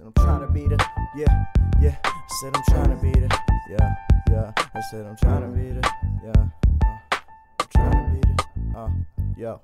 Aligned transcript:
Said 0.00 0.06
I'm 0.06 0.24
trying 0.24 0.40
to 0.40 0.52
be 0.54 0.66
the, 0.66 0.86
yeah, 1.14 1.44
yeah. 1.82 1.96
I 2.04 2.28
said 2.40 2.56
I'm 2.56 2.62
trying 2.68 2.88
to 2.88 3.02
be 3.02 3.12
the, 3.12 3.40
yeah, 3.68 3.94
yeah. 4.30 4.52
I 4.56 4.80
said 4.90 5.04
I'm 5.04 5.16
trying 5.16 5.42
to 5.42 5.48
be 5.48 5.72
the, 5.72 5.92
yeah. 6.24 6.48
Uh, 6.86 7.18
I'm 7.60 7.66
trying 7.74 8.06
to 8.06 8.12
be 8.14 8.20
the, 8.20 8.78
uh, 8.78 8.88
yo. 9.36 9.60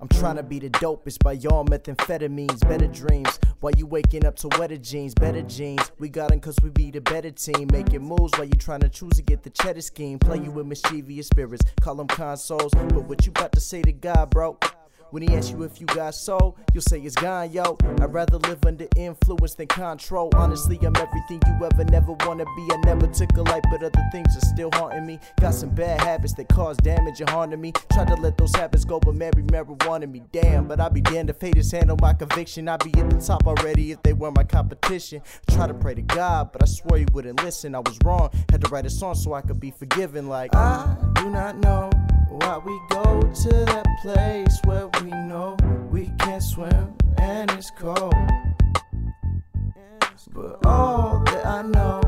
I'm 0.00 0.08
trying 0.08 0.36
to 0.36 0.42
be 0.42 0.58
the 0.58 0.70
dopest 0.70 1.22
by 1.22 1.32
y'all 1.32 1.66
methamphetamines, 1.66 2.66
better 2.66 2.86
dreams. 2.86 3.38
While 3.60 3.74
you 3.76 3.84
waking 3.84 4.24
up 4.24 4.36
to 4.36 4.48
wetter 4.58 4.78
jeans, 4.78 5.12
better 5.14 5.42
jeans. 5.42 5.92
We 5.98 6.08
got 6.08 6.32
'em 6.32 6.40
cause 6.40 6.56
we 6.62 6.70
be 6.70 6.90
the 6.90 7.02
better 7.02 7.30
team. 7.30 7.68
Making 7.70 8.04
moves 8.04 8.32
while 8.38 8.46
you 8.46 8.56
trying 8.56 8.80
to 8.80 8.88
choose 8.88 9.12
to 9.16 9.22
get 9.22 9.42
the 9.42 9.50
cheddar 9.50 9.82
scheme. 9.82 10.18
Play 10.18 10.38
you 10.38 10.50
with 10.50 10.64
mischievous 10.66 11.26
spirits, 11.26 11.62
call 11.82 11.96
them 11.96 12.08
consoles. 12.08 12.72
But 12.72 13.04
what 13.04 13.26
you 13.26 13.32
about 13.32 13.52
to 13.52 13.60
say 13.60 13.82
to 13.82 13.92
God, 13.92 14.30
bro? 14.30 14.56
When 15.14 15.22
he 15.22 15.36
asks 15.36 15.52
you 15.52 15.62
if 15.62 15.80
you 15.80 15.86
got 15.86 16.12
soul, 16.12 16.56
you'll 16.72 16.82
say 16.82 16.98
it's 16.98 17.14
gone, 17.14 17.52
yo. 17.52 17.76
I'd 18.00 18.12
rather 18.12 18.36
live 18.36 18.64
under 18.66 18.88
influence 18.96 19.54
than 19.54 19.68
control. 19.68 20.28
Honestly, 20.34 20.76
I'm 20.82 20.96
everything 20.96 21.40
you 21.46 21.64
ever 21.64 21.84
never 21.84 22.14
wanna 22.26 22.44
be. 22.56 22.68
I 22.72 22.78
never 22.84 23.06
took 23.06 23.30
a 23.36 23.42
life, 23.42 23.62
but 23.70 23.84
other 23.84 24.04
things 24.10 24.36
are 24.36 24.46
still 24.52 24.70
haunting 24.72 25.06
me. 25.06 25.20
Got 25.40 25.54
some 25.54 25.68
bad 25.68 26.00
habits 26.00 26.34
that 26.34 26.48
cause 26.48 26.76
damage 26.78 27.20
and 27.20 27.30
harm 27.30 27.52
to 27.52 27.56
me. 27.56 27.70
Tried 27.92 28.08
to 28.08 28.16
let 28.16 28.36
those 28.36 28.52
habits 28.56 28.84
go, 28.84 28.98
but 28.98 29.14
Mary 29.14 29.44
marijuana 29.44 30.10
me. 30.10 30.20
Damn, 30.32 30.66
but 30.66 30.80
I'd 30.80 30.92
be 30.92 31.00
damned 31.00 31.30
if 31.30 31.40
haters 31.40 31.70
handle 31.70 31.96
my 32.02 32.12
conviction. 32.12 32.68
I'd 32.68 32.82
be 32.82 32.98
at 32.98 33.08
the 33.08 33.20
top 33.24 33.46
already 33.46 33.92
if 33.92 34.02
they 34.02 34.14
were 34.14 34.32
my 34.32 34.42
competition. 34.42 35.22
Try 35.48 35.68
to 35.68 35.74
pray 35.74 35.94
to 35.94 36.02
God, 36.02 36.50
but 36.50 36.60
I 36.60 36.66
swore 36.66 36.98
he 36.98 37.06
wouldn't 37.12 37.40
listen. 37.40 37.76
I 37.76 37.78
was 37.78 37.96
wrong. 38.04 38.30
Had 38.50 38.62
to 38.62 38.68
write 38.68 38.84
a 38.84 38.90
song 38.90 39.14
so 39.14 39.32
I 39.32 39.42
could 39.42 39.60
be 39.60 39.70
forgiven. 39.70 40.28
Like, 40.28 40.50
ah, 40.54 40.98
I 41.00 41.22
do 41.22 41.30
not 41.30 41.58
know 41.58 41.88
why 42.40 42.58
we 42.58 42.78
go 42.90 43.20
to 43.20 43.64
that 43.64 43.86
place 44.02 44.58
But 50.32 50.64
all 50.64 51.22
that 51.26 51.44
I 51.44 51.62
know 51.62 52.00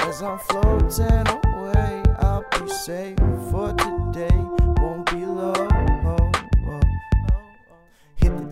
as 0.00 0.20
I'm 0.20 0.38
floating 0.38 1.26
away, 1.28 2.02
I'll 2.18 2.44
be 2.58 2.68
safe 2.68 3.16
for 3.50 3.72
today. 3.74 4.51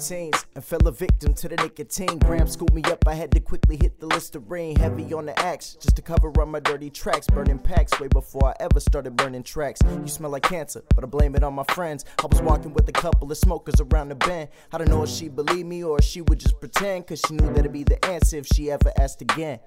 Teens 0.00 0.46
and 0.54 0.64
fell 0.64 0.86
a 0.86 0.92
victim 0.92 1.34
to 1.34 1.48
the 1.48 1.56
nicotine. 1.56 2.18
Graham 2.20 2.48
scooped 2.48 2.72
me 2.72 2.82
up, 2.84 3.06
I 3.06 3.14
had 3.14 3.30
to 3.32 3.40
quickly 3.40 3.76
hit 3.76 4.00
the 4.00 4.06
Listerine. 4.06 4.76
Heavy 4.76 5.12
on 5.12 5.26
the 5.26 5.38
axe, 5.38 5.74
just 5.74 5.94
to 5.96 6.02
cover 6.02 6.28
up 6.40 6.48
my 6.48 6.58
dirty 6.60 6.88
tracks. 6.88 7.26
Burning 7.26 7.58
packs 7.58 8.00
way 8.00 8.08
before 8.08 8.48
I 8.48 8.54
ever 8.60 8.80
started 8.80 9.14
burning 9.16 9.42
tracks. 9.42 9.80
You 9.90 10.08
smell 10.08 10.30
like 10.30 10.44
cancer, 10.44 10.82
but 10.94 11.04
I 11.04 11.06
blame 11.06 11.36
it 11.36 11.44
on 11.44 11.52
my 11.54 11.64
friends. 11.74 12.06
I 12.22 12.26
was 12.26 12.40
walking 12.40 12.72
with 12.72 12.88
a 12.88 12.92
couple 12.92 13.30
of 13.30 13.36
smokers 13.36 13.74
around 13.78 14.08
the 14.08 14.14
bend. 14.14 14.48
I 14.72 14.78
don't 14.78 14.88
know 14.88 15.02
if 15.02 15.10
she 15.10 15.28
believed 15.28 15.68
me 15.68 15.84
or 15.84 15.98
if 15.98 16.04
she 16.04 16.22
would 16.22 16.40
just 16.40 16.58
pretend, 16.60 17.06
cause 17.06 17.22
she 17.26 17.34
knew 17.34 17.52
that'd 17.52 17.70
be 17.70 17.84
the 17.84 18.02
answer 18.06 18.38
if 18.38 18.46
she 18.46 18.70
ever 18.70 18.92
asked 18.98 19.20
again. 19.20 19.60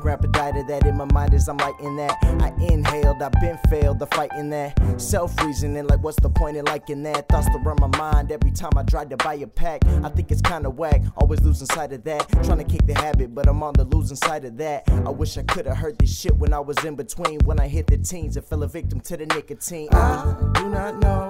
Grandpa 0.00 0.28
died 0.28 0.56
of 0.56 0.66
that 0.68 0.86
in 0.86 0.96
my 0.96 1.04
mind 1.12 1.34
as 1.34 1.48
I'm 1.48 1.58
lighting 1.58 1.96
that. 1.96 2.16
I 2.22 2.48
inhaled, 2.64 3.22
I've 3.22 3.32
been 3.32 3.58
failed 3.68 3.98
to 4.00 4.06
fighting 4.06 4.50
that. 4.50 4.78
Self 5.00 5.38
reasoning, 5.42 5.86
like 5.86 6.02
what's 6.02 6.20
the 6.20 6.30
point 6.30 6.56
in 6.56 6.64
liking 6.64 7.02
that? 7.04 7.28
Thoughts 7.28 7.46
to 7.48 7.58
run 7.58 7.76
my 7.80 7.98
mind 7.98 8.32
every 8.32 8.50
time 8.50 8.72
I 8.76 8.82
tried 8.82 9.10
to 9.10 9.16
buy 9.16 9.34
a 9.34 9.46
pack. 9.46 9.69
I 9.70 10.08
think 10.08 10.32
it's 10.32 10.42
kinda 10.42 10.68
whack, 10.68 11.02
always 11.16 11.40
losing 11.42 11.66
sight 11.68 11.92
of 11.92 12.02
that. 12.04 12.28
Trying 12.44 12.58
to 12.58 12.64
kick 12.64 12.86
the 12.86 12.94
habit, 12.94 13.34
but 13.34 13.46
I'm 13.46 13.62
on 13.62 13.74
the 13.74 13.84
losing 13.84 14.16
side 14.16 14.44
of 14.44 14.56
that. 14.58 14.88
I 15.06 15.10
wish 15.10 15.38
I 15.38 15.42
could've 15.42 15.76
heard 15.76 15.98
this 15.98 16.18
shit 16.18 16.36
when 16.36 16.52
I 16.52 16.60
was 16.60 16.82
in 16.84 16.96
between. 16.96 17.38
When 17.44 17.60
I 17.60 17.68
hit 17.68 17.86
the 17.86 17.98
teens 17.98 18.36
and 18.36 18.44
fell 18.44 18.62
a 18.62 18.68
victim 18.68 19.00
to 19.00 19.16
the 19.16 19.26
nicotine. 19.26 19.88
I 19.92 20.34
do 20.54 20.68
not 20.68 21.00
know 21.00 21.28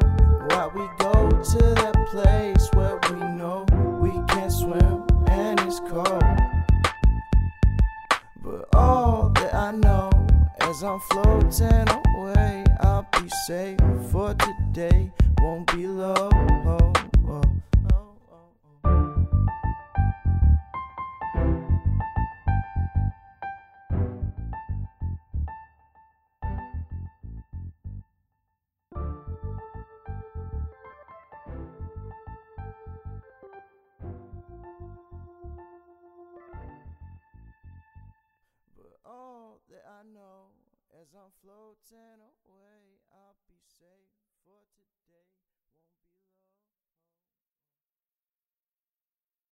why 0.49 0.69
we 0.75 0.89
go 0.99 1.29
to 1.29 1.59
that 1.81 1.95
place 2.09 2.69
where 2.73 2.99
we 3.11 3.21
know 3.37 3.67
we 4.01 4.11
can't 4.29 4.53
swim 4.53 5.05
and 5.29 5.61
it's 5.61 5.81
cold. 5.81 6.23
But 8.43 8.69
all 8.75 9.31
that 9.35 9.55
I 9.55 9.73
know 9.73 10.11
as 10.61 10.83
I'm 10.83 11.01
floating 11.11 11.89
away, 12.17 12.65
I'll 12.81 13.07
be 13.13 13.29
safe 13.47 13.79
for 14.11 14.35
today. 14.35 15.11
Won't 15.41 15.67
be 15.75 15.87
low. 15.87 16.31
That 39.71 39.87
I 39.87 40.03
know 40.03 40.51
as 40.99 41.15
I'm 41.15 41.31
floating 41.39 42.19
away, 42.43 42.99
I'll 43.15 43.39
be 43.47 43.63
safe 43.63 44.11
for 44.43 44.67
today. 44.75 45.00